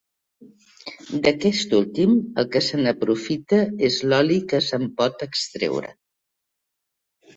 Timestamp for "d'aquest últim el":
1.25-2.49